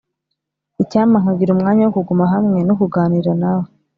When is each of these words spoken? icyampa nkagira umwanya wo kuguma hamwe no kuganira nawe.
icyampa 0.83 1.17
nkagira 1.23 1.51
umwanya 1.53 1.81
wo 1.85 1.93
kuguma 1.97 2.25
hamwe 2.33 2.59
no 2.67 2.73
kuganira 2.79 3.31
nawe. 3.41 3.67